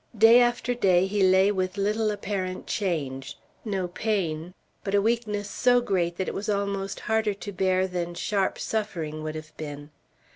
[0.17, 5.79] Day after day he lay with little apparent change; no pain, but a weakness so
[5.79, 9.91] great that it was almost harder to bear than sharp suffering would have been.